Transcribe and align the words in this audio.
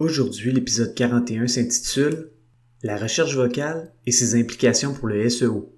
Aujourd'hui, 0.00 0.50
l'épisode 0.50 0.94
41 0.94 1.46
s'intitule 1.46 2.30
La 2.82 2.96
recherche 2.96 3.34
vocale 3.34 3.92
et 4.06 4.12
ses 4.12 4.34
implications 4.34 4.94
pour 4.94 5.08
le 5.08 5.28
SEO. 5.28 5.76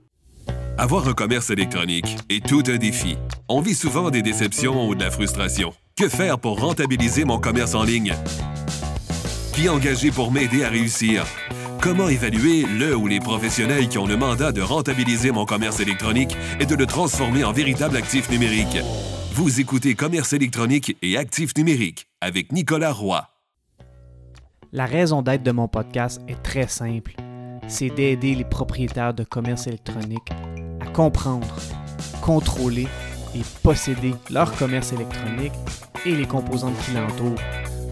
Avoir 0.79 1.09
un 1.09 1.13
commerce 1.13 1.51
électronique 1.51 2.17
est 2.31 2.47
tout 2.47 2.63
un 2.69 2.77
défi. 2.77 3.17
On 3.49 3.61
vit 3.61 3.75
souvent 3.75 4.11
des 4.11 4.23
déceptions 4.23 4.89
ou 4.89 4.95
de 4.95 5.01
la 5.03 5.11
frustration. 5.11 5.73
Que 5.97 6.09
faire 6.09 6.39
pour 6.39 6.61
rentabiliser 6.61 7.25
mon 7.25 7.41
commerce 7.41 7.75
en 7.75 7.83
ligne? 7.83 8.15
Qui 9.55 9.69
engager 9.69 10.13
pour 10.13 10.31
m'aider 10.31 10.63
à 10.63 10.69
réussir? 10.69 11.27
Comment 11.81 12.09
évaluer 12.09 12.65
le 12.79 12.95
ou 12.95 13.09
les 13.09 13.19
professionnels 13.19 13.89
qui 13.89 13.99
ont 13.99 14.07
le 14.07 14.17
mandat 14.17 14.53
de 14.53 14.63
rentabiliser 14.63 15.33
mon 15.33 15.47
commerce 15.47 15.81
électronique 15.81 16.37
et 16.61 16.67
de 16.67 16.77
le 16.77 16.87
transformer 16.87 17.43
en 17.43 17.51
véritable 17.51 17.97
actif 17.97 18.31
numérique? 18.31 18.79
Vous 19.33 19.59
écoutez 19.59 19.97
Commerce 19.97 20.33
électronique 20.33 20.97
et 21.03 21.17
actif 21.17 21.57
numérique 21.57 22.07
avec 22.21 22.53
Nicolas 22.53 22.93
Roy. 22.93 23.32
La 24.75 24.87
raison 24.87 25.21
d'être 25.21 25.43
de 25.43 25.51
mon 25.51 25.69
podcast 25.69 26.19
est 26.29 26.43
très 26.43 26.67
simple. 26.67 27.13
C'est 27.69 27.91
d'aider 27.91 28.35
les 28.35 28.47
propriétaires 28.47 29.13
de 29.13 29.23
commerce 29.23 29.67
électronique 29.67 30.31
à 30.81 30.87
comprendre, 30.87 31.55
contrôler 32.23 32.89
et 33.35 33.43
posséder 33.63 34.15
leur 34.31 34.57
commerce 34.57 34.95
électronique 34.95 35.53
et 36.07 36.15
les 36.15 36.27
composantes 36.27 36.79
qui 36.87 36.93
l'entourent. 36.93 37.39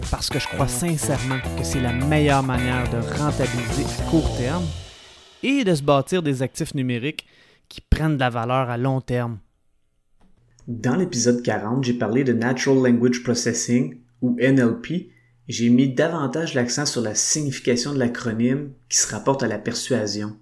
Parce 0.09 0.27
que 0.27 0.39
je 0.39 0.47
crois 0.47 0.67
sincèrement 0.67 1.37
que 1.55 1.63
c'est 1.63 1.81
la 1.81 1.93
meilleure 1.93 2.41
manière 2.41 2.89
de 2.89 2.97
rentabiliser 3.19 3.83
à 3.83 4.09
court 4.09 4.35
terme 4.35 4.65
et 5.43 5.63
de 5.63 5.75
se 5.75 5.83
bâtir 5.83 6.23
des 6.23 6.41
actifs 6.41 6.73
numériques 6.73 7.27
qui 7.69 7.81
prennent 7.81 8.15
de 8.15 8.21
la 8.21 8.31
valeur 8.31 8.71
à 8.71 8.77
long 8.79 9.01
terme. 9.01 9.37
Dans 10.67 10.95
l'épisode 10.95 11.43
40, 11.43 11.83
j'ai 11.83 11.93
parlé 11.93 12.23
de 12.23 12.33
Natural 12.33 12.91
Language 12.91 13.21
Processing 13.21 13.99
ou 14.23 14.35
NLP 14.39 15.11
j'ai 15.51 15.69
mis 15.69 15.93
davantage 15.93 16.53
l'accent 16.53 16.85
sur 16.85 17.01
la 17.01 17.15
signification 17.15 17.93
de 17.93 17.99
l'acronyme 17.99 18.71
qui 18.89 18.97
se 18.97 19.11
rapporte 19.11 19.43
à 19.43 19.47
la 19.47 19.57
persuasion. 19.57 20.37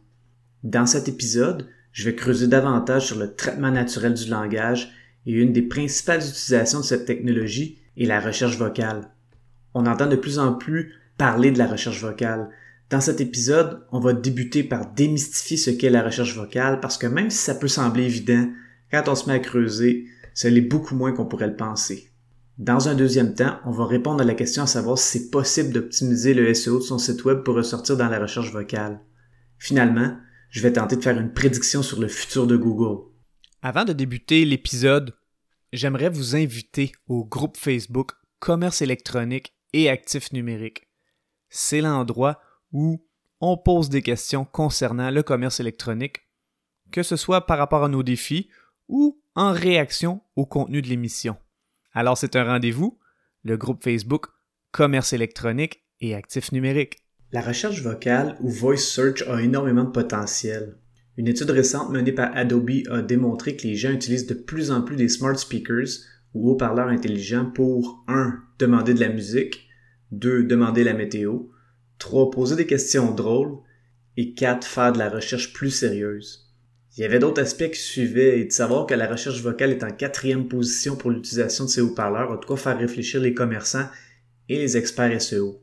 Dans 0.63 0.85
cet 0.85 1.07
épisode, 1.07 1.67
je 1.91 2.05
vais 2.05 2.15
creuser 2.15 2.47
davantage 2.47 3.07
sur 3.07 3.17
le 3.17 3.33
traitement 3.33 3.71
naturel 3.71 4.13
du 4.13 4.29
langage 4.29 4.91
et 5.25 5.31
une 5.31 5.51
des 5.51 5.61
principales 5.61 6.21
utilisations 6.21 6.81
de 6.81 6.85
cette 6.85 7.05
technologie 7.05 7.79
est 7.97 8.05
la 8.05 8.19
recherche 8.19 8.57
vocale. 8.57 9.09
On 9.73 9.85
entend 9.85 10.07
de 10.07 10.15
plus 10.15 10.37
en 10.37 10.53
plus 10.53 10.93
parler 11.17 11.51
de 11.51 11.57
la 11.57 11.67
recherche 11.67 12.01
vocale. 12.01 12.49
Dans 12.89 13.01
cet 13.01 13.21
épisode, 13.21 13.81
on 13.91 13.99
va 13.99 14.13
débuter 14.13 14.63
par 14.63 14.91
démystifier 14.93 15.57
ce 15.57 15.69
qu'est 15.69 15.89
la 15.89 16.03
recherche 16.03 16.35
vocale 16.35 16.79
parce 16.79 16.97
que 16.97 17.07
même 17.07 17.29
si 17.29 17.37
ça 17.37 17.55
peut 17.55 17.67
sembler 17.67 18.03
évident, 18.03 18.47
quand 18.91 19.07
on 19.07 19.15
se 19.15 19.27
met 19.27 19.35
à 19.35 19.39
creuser, 19.39 20.05
ça 20.33 20.49
l'est 20.49 20.61
beaucoup 20.61 20.95
moins 20.95 21.13
qu'on 21.13 21.25
pourrait 21.25 21.47
le 21.47 21.55
penser. 21.55 22.08
Dans 22.59 22.89
un 22.89 22.93
deuxième 22.93 23.35
temps, 23.35 23.57
on 23.63 23.71
va 23.71 23.85
répondre 23.85 24.21
à 24.21 24.25
la 24.25 24.35
question 24.35 24.63
à 24.63 24.67
savoir 24.67 24.97
si 24.97 25.17
c'est 25.17 25.29
possible 25.29 25.71
d'optimiser 25.71 26.33
le 26.33 26.53
SEO 26.53 26.79
de 26.79 26.83
son 26.83 26.97
site 26.97 27.23
web 27.23 27.41
pour 27.43 27.55
ressortir 27.55 27.95
dans 27.95 28.09
la 28.09 28.19
recherche 28.19 28.51
vocale. 28.51 28.99
Finalement, 29.57 30.17
je 30.49 30.61
vais 30.61 30.73
tenter 30.73 30.97
de 30.97 31.01
faire 31.01 31.17
une 31.17 31.31
prédiction 31.31 31.81
sur 31.81 32.01
le 32.01 32.09
futur 32.09 32.47
de 32.47 32.57
Google. 32.57 33.01
Avant 33.61 33.85
de 33.85 33.93
débuter 33.93 34.43
l'épisode, 34.43 35.15
j'aimerais 35.71 36.09
vous 36.09 36.35
inviter 36.35 36.91
au 37.07 37.23
groupe 37.23 37.55
Facebook 37.55 38.11
Commerce 38.39 38.81
électronique 38.81 39.55
et 39.71 39.89
actifs 39.89 40.33
numériques. 40.33 40.89
C'est 41.47 41.79
l'endroit 41.79 42.41
où 42.73 43.07
on 43.39 43.55
pose 43.55 43.87
des 43.87 44.01
questions 44.01 44.43
concernant 44.43 45.11
le 45.11 45.23
commerce 45.23 45.61
électronique, 45.61 46.27
que 46.91 47.03
ce 47.03 47.15
soit 47.15 47.45
par 47.45 47.57
rapport 47.57 47.85
à 47.85 47.89
nos 47.89 48.03
défis 48.03 48.49
ou 48.89 49.23
en 49.35 49.53
réaction 49.53 50.19
au 50.35 50.45
contenu 50.45 50.81
de 50.81 50.89
l'émission. 50.89 51.37
Alors 51.93 52.17
c'est 52.17 52.35
un 52.35 52.43
rendez-vous, 52.43 52.99
le 53.43 53.57
groupe 53.57 53.83
Facebook 53.83 54.27
Commerce 54.71 55.13
électronique 55.13 55.83
et 56.01 56.13
actifs 56.13 56.51
numériques. 56.51 56.97
La 57.31 57.41
recherche 57.41 57.81
vocale 57.81 58.37
ou 58.39 58.49
voice 58.49 58.77
search 58.77 59.23
a 59.27 59.41
énormément 59.41 59.83
de 59.83 59.91
potentiel. 59.91 60.77
Une 61.17 61.27
étude 61.27 61.49
récente 61.49 61.91
menée 61.91 62.11
par 62.11 62.35
Adobe 62.35 62.87
a 62.89 63.01
démontré 63.01 63.55
que 63.55 63.67
les 63.67 63.75
gens 63.75 63.91
utilisent 63.91 64.27
de 64.27 64.33
plus 64.33 64.71
en 64.71 64.81
plus 64.81 64.95
des 64.95 65.09
smart 65.09 65.37
speakers 65.37 65.87
ou 66.33 66.49
haut-parleurs 66.49 66.87
intelligents 66.87 67.49
pour 67.49 68.03
1. 68.07 68.39
demander 68.57 68.93
de 68.93 68.99
la 68.99 69.09
musique, 69.09 69.67
2. 70.11 70.43
demander 70.43 70.83
la 70.83 70.93
météo, 70.93 71.39
3. 71.97 72.31
poser 72.31 72.55
des 72.55 72.67
questions 72.67 73.11
drôles 73.11 73.57
et 74.15 74.33
4. 74.33 74.65
faire 74.65 74.93
de 74.93 74.99
la 74.99 75.09
recherche 75.09 75.53
plus 75.53 75.71
sérieuse. 75.71 76.48
Il 76.99 77.03
y 77.03 77.05
avait 77.05 77.19
d'autres 77.19 77.41
aspects 77.41 77.71
qui 77.71 77.79
suivaient 77.79 78.41
et 78.41 78.43
de 78.43 78.51
savoir 78.51 78.85
que 78.85 78.93
la 78.93 79.07
recherche 79.07 79.41
vocale 79.41 79.71
est 79.71 79.85
en 79.85 79.89
quatrième 79.89 80.49
position 80.49 80.97
pour 80.97 81.11
l'utilisation 81.11 81.63
de 81.63 81.69
ces 81.69 81.79
haut-parleurs 81.79 82.33
a 82.33 82.35
de 82.35 82.43
quoi 82.43 82.57
faire 82.57 82.77
réfléchir 82.77 83.21
les 83.21 83.33
commerçants 83.33 83.87
et 84.49 84.57
les 84.57 84.75
experts 84.75 85.21
SEO. 85.21 85.61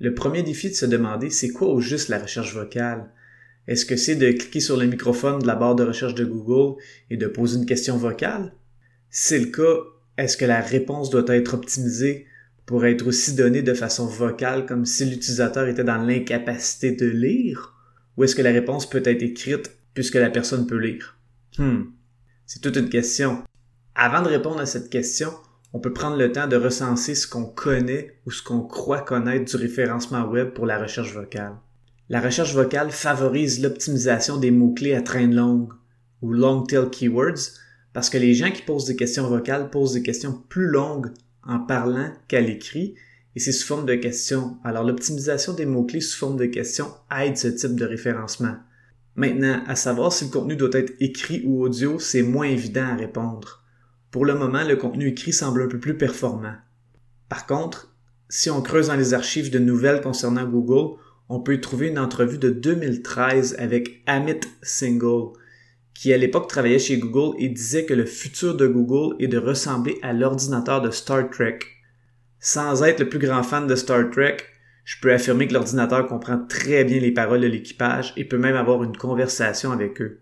Le 0.00 0.14
premier 0.14 0.42
défi 0.42 0.70
de 0.70 0.74
se 0.74 0.84
demander 0.84 1.30
c'est 1.30 1.50
quoi 1.50 1.68
au 1.68 1.80
juste 1.80 2.08
la 2.08 2.18
recherche 2.18 2.52
vocale? 2.52 3.08
Est-ce 3.68 3.86
que 3.86 3.94
c'est 3.94 4.16
de 4.16 4.32
cliquer 4.32 4.58
sur 4.58 4.76
le 4.76 4.86
microphone 4.86 5.38
de 5.38 5.46
la 5.46 5.54
barre 5.54 5.76
de 5.76 5.84
recherche 5.84 6.16
de 6.16 6.24
Google 6.24 6.82
et 7.08 7.16
de 7.16 7.28
poser 7.28 7.58
une 7.58 7.66
question 7.66 7.96
vocale? 7.96 8.52
Si 9.10 9.28
c'est 9.28 9.38
le 9.38 9.52
cas, 9.52 9.76
est-ce 10.18 10.36
que 10.36 10.44
la 10.44 10.60
réponse 10.60 11.08
doit 11.08 11.22
être 11.28 11.54
optimisée 11.54 12.26
pour 12.66 12.84
être 12.84 13.06
aussi 13.06 13.36
donnée 13.36 13.62
de 13.62 13.74
façon 13.74 14.06
vocale 14.06 14.66
comme 14.66 14.86
si 14.86 15.04
l'utilisateur 15.04 15.68
était 15.68 15.84
dans 15.84 15.98
l'incapacité 15.98 16.90
de 16.90 17.06
lire? 17.06 17.76
Ou 18.16 18.24
est-ce 18.24 18.34
que 18.34 18.42
la 18.42 18.50
réponse 18.50 18.90
peut 18.90 19.02
être 19.04 19.22
écrite 19.22 19.70
puisque 19.94 20.16
la 20.16 20.30
personne 20.30 20.66
peut 20.66 20.78
lire? 20.78 21.16
Hmm, 21.58 21.84
c'est 22.46 22.60
toute 22.60 22.76
une 22.76 22.90
question. 22.90 23.42
Avant 23.94 24.22
de 24.22 24.28
répondre 24.28 24.60
à 24.60 24.66
cette 24.66 24.90
question, 24.90 25.30
on 25.72 25.80
peut 25.80 25.92
prendre 25.92 26.16
le 26.16 26.30
temps 26.30 26.46
de 26.46 26.56
recenser 26.56 27.14
ce 27.14 27.26
qu'on 27.26 27.44
connaît 27.44 28.18
ou 28.26 28.30
ce 28.30 28.42
qu'on 28.42 28.60
croit 28.60 29.00
connaître 29.00 29.44
du 29.44 29.56
référencement 29.56 30.24
web 30.26 30.50
pour 30.50 30.66
la 30.66 30.78
recherche 30.78 31.12
vocale. 31.12 31.56
La 32.08 32.20
recherche 32.20 32.54
vocale 32.54 32.90
favorise 32.90 33.62
l'optimisation 33.62 34.36
des 34.36 34.50
mots-clés 34.50 34.94
à 34.94 35.02
traîne 35.02 35.34
longue 35.34 35.72
ou 36.22 36.32
long 36.32 36.62
tail 36.62 36.90
keywords 36.90 37.58
parce 37.92 38.10
que 38.10 38.18
les 38.18 38.34
gens 38.34 38.50
qui 38.50 38.62
posent 38.62 38.84
des 38.84 38.96
questions 38.96 39.26
vocales 39.26 39.70
posent 39.70 39.94
des 39.94 40.02
questions 40.02 40.42
plus 40.48 40.66
longues 40.66 41.12
en 41.42 41.60
parlant 41.60 42.12
qu'à 42.28 42.40
l'écrit 42.40 42.94
et 43.34 43.40
c'est 43.40 43.52
sous 43.52 43.66
forme 43.66 43.86
de 43.86 43.94
questions. 43.94 44.58
Alors 44.64 44.84
l'optimisation 44.84 45.54
des 45.54 45.66
mots-clés 45.66 46.00
sous 46.00 46.18
forme 46.18 46.36
de 46.36 46.46
questions 46.46 46.92
aide 47.16 47.36
ce 47.36 47.48
type 47.48 47.74
de 47.74 47.84
référencement. 47.84 48.56
Maintenant, 49.16 49.62
à 49.66 49.76
savoir 49.76 50.12
si 50.12 50.24
le 50.24 50.30
contenu 50.30 50.56
doit 50.56 50.70
être 50.72 50.92
écrit 51.00 51.42
ou 51.44 51.62
audio, 51.62 51.98
c'est 51.98 52.22
moins 52.22 52.46
évident 52.46 52.86
à 52.86 52.96
répondre. 52.96 53.62
Pour 54.10 54.24
le 54.24 54.34
moment, 54.34 54.64
le 54.64 54.76
contenu 54.76 55.08
écrit 55.08 55.32
semble 55.32 55.62
un 55.62 55.68
peu 55.68 55.78
plus 55.78 55.96
performant. 55.96 56.54
Par 57.28 57.46
contre, 57.46 57.94
si 58.28 58.50
on 58.50 58.62
creuse 58.62 58.88
dans 58.88 58.96
les 58.96 59.14
archives 59.14 59.50
de 59.50 59.58
nouvelles 59.58 60.00
concernant 60.00 60.44
Google, 60.44 60.98
on 61.28 61.40
peut 61.40 61.54
y 61.54 61.60
trouver 61.60 61.88
une 61.88 61.98
entrevue 61.98 62.38
de 62.38 62.50
2013 62.50 63.56
avec 63.58 64.02
Amit 64.06 64.40
Singhal, 64.62 65.32
qui 65.94 66.12
à 66.12 66.16
l'époque 66.16 66.48
travaillait 66.48 66.78
chez 66.78 66.98
Google 66.98 67.36
et 67.38 67.48
disait 67.48 67.86
que 67.86 67.94
le 67.94 68.04
futur 68.04 68.56
de 68.56 68.66
Google 68.66 69.16
est 69.20 69.28
de 69.28 69.38
ressembler 69.38 69.98
à 70.02 70.12
l'ordinateur 70.12 70.82
de 70.82 70.90
Star 70.90 71.30
Trek. 71.30 71.60
Sans 72.40 72.82
être 72.82 73.00
le 73.00 73.08
plus 73.08 73.20
grand 73.20 73.42
fan 73.42 73.66
de 73.66 73.76
Star 73.76 74.10
Trek, 74.10 74.38
je 74.84 74.96
peux 75.00 75.12
affirmer 75.12 75.48
que 75.48 75.54
l'ordinateur 75.54 76.06
comprend 76.06 76.38
très 76.38 76.84
bien 76.84 77.00
les 77.00 77.12
paroles 77.12 77.40
de 77.40 77.46
l'équipage 77.46 78.12
et 78.16 78.24
peut 78.24 78.38
même 78.38 78.56
avoir 78.56 78.84
une 78.84 78.96
conversation 78.96 79.72
avec 79.72 80.00
eux. 80.00 80.20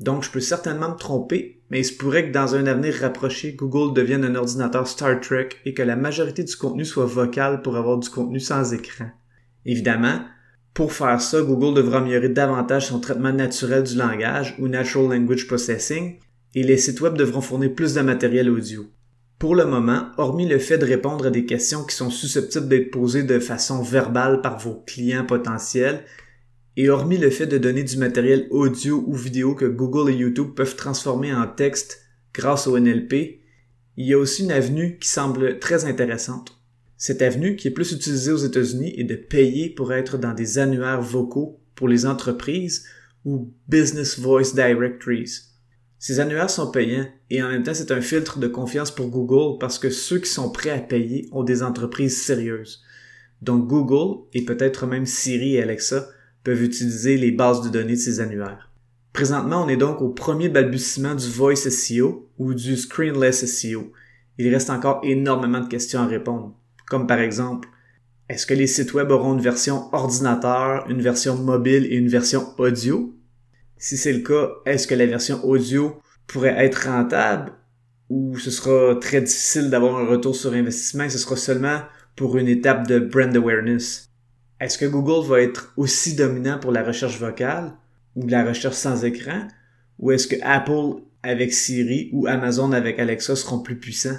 Donc 0.00 0.24
je 0.24 0.30
peux 0.30 0.40
certainement 0.40 0.90
me 0.90 0.96
tromper, 0.96 1.62
mais 1.70 1.80
il 1.80 1.84
se 1.84 1.96
pourrait 1.96 2.28
que 2.28 2.32
dans 2.32 2.54
un 2.54 2.66
avenir 2.66 2.94
rapproché, 2.94 3.52
Google 3.52 3.94
devienne 3.94 4.24
un 4.24 4.34
ordinateur 4.34 4.86
Star 4.86 5.20
Trek 5.20 5.50
et 5.64 5.72
que 5.72 5.82
la 5.82 5.96
majorité 5.96 6.44
du 6.44 6.56
contenu 6.56 6.84
soit 6.84 7.06
vocal 7.06 7.62
pour 7.62 7.76
avoir 7.76 7.98
du 7.98 8.10
contenu 8.10 8.40
sans 8.40 8.74
écran. 8.74 9.06
Évidemment, 9.64 10.20
pour 10.74 10.92
faire 10.92 11.20
ça, 11.20 11.40
Google 11.40 11.76
devra 11.76 11.98
améliorer 11.98 12.28
davantage 12.28 12.88
son 12.88 13.00
traitement 13.00 13.32
naturel 13.32 13.84
du 13.84 13.96
langage 13.96 14.56
ou 14.58 14.68
Natural 14.68 15.16
Language 15.16 15.46
Processing, 15.46 16.18
et 16.56 16.62
les 16.62 16.76
sites 16.76 17.00
web 17.00 17.16
devront 17.16 17.40
fournir 17.40 17.74
plus 17.74 17.94
de 17.94 18.00
matériel 18.00 18.50
audio. 18.50 18.84
Pour 19.44 19.56
le 19.56 19.66
moment, 19.66 20.06
hormis 20.16 20.48
le 20.48 20.58
fait 20.58 20.78
de 20.78 20.86
répondre 20.86 21.26
à 21.26 21.30
des 21.30 21.44
questions 21.44 21.84
qui 21.84 21.94
sont 21.94 22.08
susceptibles 22.08 22.66
d'être 22.66 22.90
posées 22.90 23.24
de 23.24 23.38
façon 23.38 23.82
verbale 23.82 24.40
par 24.40 24.58
vos 24.58 24.82
clients 24.86 25.26
potentiels, 25.26 26.02
et 26.78 26.88
hormis 26.88 27.18
le 27.18 27.28
fait 27.28 27.46
de 27.46 27.58
donner 27.58 27.82
du 27.82 27.98
matériel 27.98 28.46
audio 28.50 29.04
ou 29.06 29.14
vidéo 29.14 29.54
que 29.54 29.66
Google 29.66 30.10
et 30.10 30.16
YouTube 30.16 30.54
peuvent 30.56 30.76
transformer 30.76 31.34
en 31.34 31.46
texte 31.46 32.00
grâce 32.32 32.66
au 32.66 32.78
NLP, 32.78 33.42
il 33.98 34.06
y 34.06 34.14
a 34.14 34.18
aussi 34.18 34.44
une 34.44 34.50
avenue 34.50 34.98
qui 34.98 35.10
semble 35.10 35.58
très 35.58 35.84
intéressante. 35.84 36.58
Cette 36.96 37.20
avenue, 37.20 37.56
qui 37.56 37.68
est 37.68 37.70
plus 37.70 37.92
utilisée 37.92 38.32
aux 38.32 38.38
États-Unis, 38.38 38.94
est 38.96 39.04
de 39.04 39.14
payer 39.14 39.68
pour 39.68 39.92
être 39.92 40.16
dans 40.16 40.32
des 40.32 40.58
annuaires 40.58 41.02
vocaux 41.02 41.60
pour 41.74 41.88
les 41.88 42.06
entreprises 42.06 42.86
ou 43.26 43.52
Business 43.68 44.18
Voice 44.18 44.54
Directories. 44.54 45.53
Ces 45.98 46.20
annuaires 46.20 46.50
sont 46.50 46.70
payants 46.70 47.06
et 47.30 47.42
en 47.42 47.48
même 47.48 47.62
temps 47.62 47.74
c'est 47.74 47.92
un 47.92 48.00
filtre 48.00 48.38
de 48.38 48.48
confiance 48.48 48.90
pour 48.90 49.08
Google 49.08 49.58
parce 49.58 49.78
que 49.78 49.90
ceux 49.90 50.18
qui 50.18 50.30
sont 50.30 50.50
prêts 50.50 50.70
à 50.70 50.78
payer 50.78 51.28
ont 51.32 51.44
des 51.44 51.62
entreprises 51.62 52.22
sérieuses. 52.22 52.82
Donc 53.42 53.66
Google 53.66 54.26
et 54.32 54.44
peut-être 54.44 54.86
même 54.86 55.06
Siri 55.06 55.56
et 55.56 55.62
Alexa 55.62 56.08
peuvent 56.42 56.62
utiliser 56.62 57.16
les 57.16 57.32
bases 57.32 57.62
de 57.62 57.68
données 57.68 57.94
de 57.94 57.98
ces 57.98 58.20
annuaires. 58.20 58.70
Présentement, 59.12 59.64
on 59.64 59.68
est 59.68 59.76
donc 59.76 60.02
au 60.02 60.08
premier 60.08 60.48
balbutiement 60.48 61.14
du 61.14 61.28
Voice 61.28 61.70
SEO 61.70 62.28
ou 62.38 62.52
du 62.52 62.76
Screenless 62.76 63.46
SEO. 63.46 63.92
Il 64.38 64.52
reste 64.52 64.70
encore 64.70 65.00
énormément 65.04 65.60
de 65.60 65.68
questions 65.68 66.00
à 66.00 66.06
répondre, 66.06 66.52
comme 66.88 67.06
par 67.06 67.20
exemple 67.20 67.68
Est-ce 68.28 68.44
que 68.44 68.54
les 68.54 68.66
sites 68.66 68.92
web 68.92 69.10
auront 69.10 69.34
une 69.34 69.40
version 69.40 69.88
ordinateur, 69.94 70.90
une 70.90 71.00
version 71.00 71.36
mobile 71.36 71.86
et 71.86 71.96
une 71.96 72.08
version 72.08 72.58
audio? 72.58 73.13
Si 73.84 73.98
c'est 73.98 74.14
le 74.14 74.20
cas, 74.20 74.48
est-ce 74.64 74.86
que 74.86 74.94
la 74.94 75.04
version 75.04 75.44
audio 75.44 76.00
pourrait 76.26 76.54
être 76.56 76.88
rentable 76.88 77.52
ou 78.08 78.38
ce 78.38 78.50
sera 78.50 78.98
très 78.98 79.20
difficile 79.20 79.68
d'avoir 79.68 79.98
un 79.98 80.06
retour 80.06 80.34
sur 80.34 80.54
investissement? 80.54 81.04
Et 81.04 81.10
ce 81.10 81.18
sera 81.18 81.36
seulement 81.36 81.80
pour 82.16 82.38
une 82.38 82.48
étape 82.48 82.88
de 82.88 82.98
brand 82.98 83.36
awareness? 83.36 84.08
Est-ce 84.58 84.78
que 84.78 84.86
Google 84.86 85.28
va 85.28 85.42
être 85.42 85.74
aussi 85.76 86.16
dominant 86.16 86.58
pour 86.58 86.72
la 86.72 86.82
recherche 86.82 87.20
vocale 87.20 87.74
ou 88.16 88.26
la 88.26 88.42
recherche 88.42 88.74
sans 88.74 89.04
écran? 89.04 89.48
Ou 89.98 90.12
est-ce 90.12 90.28
que 90.28 90.36
Apple 90.40 91.02
avec 91.22 91.52
Siri 91.52 92.08
ou 92.14 92.26
Amazon 92.26 92.72
avec 92.72 92.98
Alexa 92.98 93.36
seront 93.36 93.58
plus 93.58 93.76
puissants? 93.76 94.16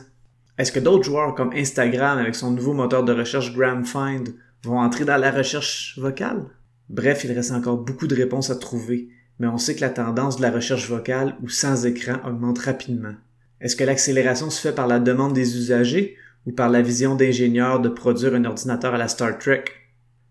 Est-ce 0.59 0.71
que 0.71 0.79
d'autres 0.79 1.05
joueurs 1.05 1.33
comme 1.33 1.53
Instagram 1.53 2.19
avec 2.19 2.35
son 2.35 2.51
nouveau 2.51 2.73
moteur 2.73 3.03
de 3.03 3.13
recherche 3.13 3.51
GramFind 3.55 4.29
vont 4.63 4.77
entrer 4.77 5.05
dans 5.05 5.17
la 5.17 5.31
recherche 5.31 5.97
vocale? 5.97 6.45
Bref, 6.87 7.23
il 7.23 7.31
reste 7.31 7.49
encore 7.49 7.77
beaucoup 7.77 8.05
de 8.05 8.13
réponses 8.13 8.51
à 8.51 8.57
trouver, 8.57 9.09
mais 9.39 9.47
on 9.47 9.57
sait 9.57 9.75
que 9.75 9.81
la 9.81 9.89
tendance 9.89 10.37
de 10.37 10.41
la 10.41 10.51
recherche 10.51 10.89
vocale 10.89 11.35
ou 11.41 11.49
sans 11.49 11.85
écran 11.85 12.17
augmente 12.25 12.59
rapidement. 12.59 13.15
Est-ce 13.61 13.75
que 13.75 13.83
l'accélération 13.83 14.49
se 14.49 14.61
fait 14.61 14.75
par 14.75 14.87
la 14.87 14.99
demande 14.99 15.33
des 15.33 15.57
usagers 15.57 16.17
ou 16.45 16.51
par 16.51 16.69
la 16.69 16.81
vision 16.81 17.15
d'ingénieurs 17.15 17.79
de 17.79 17.89
produire 17.89 18.35
un 18.35 18.45
ordinateur 18.45 18.93
à 18.93 18.97
la 18.97 19.07
Star 19.07 19.37
Trek? 19.37 19.65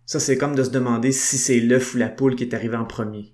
Ça, 0.06 0.20
c'est 0.20 0.36
comme 0.36 0.54
de 0.54 0.62
se 0.62 0.70
demander 0.70 1.12
si 1.12 1.38
c'est 1.38 1.60
l'œuf 1.60 1.94
ou 1.94 1.98
la 1.98 2.08
poule 2.08 2.36
qui 2.36 2.44
est 2.44 2.54
arrivé 2.54 2.76
en 2.76 2.84
premier. 2.84 3.32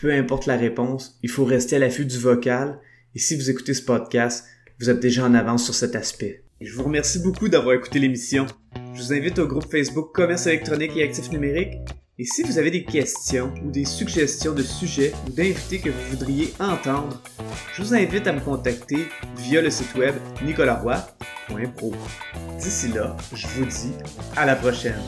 Peu 0.00 0.12
importe 0.12 0.46
la 0.46 0.56
réponse, 0.56 1.18
il 1.22 1.30
faut 1.30 1.44
rester 1.44 1.76
à 1.76 1.78
l'affût 1.80 2.06
du 2.06 2.18
vocal, 2.18 2.78
et 3.14 3.18
si 3.18 3.36
vous 3.36 3.50
écoutez 3.50 3.74
ce 3.74 3.84
podcast, 3.84 4.46
vous 4.80 4.90
êtes 4.90 5.00
déjà 5.00 5.24
en 5.24 5.34
avance 5.34 5.64
sur 5.64 5.74
cet 5.74 5.94
aspect. 5.94 6.44
je 6.60 6.72
vous 6.72 6.84
remercie 6.84 7.18
beaucoup 7.18 7.48
d'avoir 7.48 7.74
écouté 7.74 7.98
l'émission. 7.98 8.46
Je 8.94 9.02
vous 9.02 9.12
invite 9.12 9.38
au 9.38 9.46
groupe 9.46 9.70
Facebook 9.70 10.12
Commerce 10.14 10.46
électronique 10.46 10.96
et 10.96 11.02
actifs 11.02 11.30
numériques. 11.30 11.78
Et 12.22 12.24
si 12.24 12.44
vous 12.44 12.56
avez 12.56 12.70
des 12.70 12.84
questions 12.84 13.52
ou 13.64 13.72
des 13.72 13.84
suggestions 13.84 14.52
de 14.52 14.62
sujets 14.62 15.12
ou 15.26 15.30
d'invités 15.32 15.80
que 15.80 15.90
vous 15.90 16.10
voudriez 16.10 16.54
entendre, 16.60 17.20
je 17.74 17.82
vous 17.82 17.94
invite 17.96 18.28
à 18.28 18.32
me 18.32 18.38
contacter 18.38 19.08
via 19.38 19.60
le 19.60 19.70
site 19.70 19.92
web 19.96 20.14
nicolaroy.pro. 20.44 21.92
D'ici 22.60 22.92
là, 22.92 23.16
je 23.34 23.48
vous 23.48 23.64
dis 23.64 23.90
à 24.36 24.46
la 24.46 24.54
prochaine. 24.54 25.02